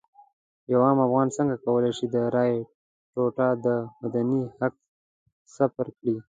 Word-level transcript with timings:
یو 0.71 0.79
عام 0.85 0.97
افغان 1.07 1.27
څنګه 1.37 1.55
کولی 1.65 1.91
شي 1.97 2.05
د 2.13 2.15
رایې 2.35 2.59
ټوټه 3.13 3.47
د 3.65 3.67
مدني 4.01 4.43
حق 4.59 4.75
سپر 5.55 5.87
کړي. 5.97 6.15